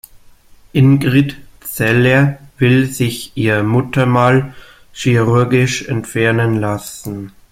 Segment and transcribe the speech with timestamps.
[0.73, 4.55] Ingrid Zeller will sich ihr Muttermal
[4.93, 7.33] chirurgisch entfernen lassen.